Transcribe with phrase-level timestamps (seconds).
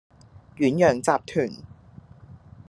[0.57, 1.51] 遠洋集團